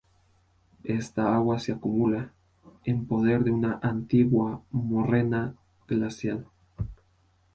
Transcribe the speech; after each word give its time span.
Esta 0.95 1.35
agua 1.35 1.59
se 1.59 1.73
acumula, 1.73 2.31
en 2.85 3.05
poder 3.05 3.43
de 3.43 3.51
una 3.51 3.79
antigua 3.83 4.63
morrena 4.71 5.53
glacial. 5.87 6.47